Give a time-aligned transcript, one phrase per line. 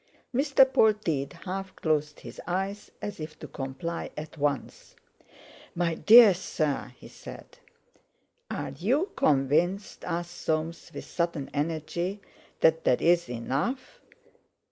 [0.33, 0.65] Mr.
[0.65, 4.95] Polteed half closed his eyes, as if to comply at once.
[5.75, 7.59] "My dear sir," he said.
[8.49, 12.19] "Are you convinced," asked Soames with sudden energy,
[12.61, 14.01] "that there is enough?"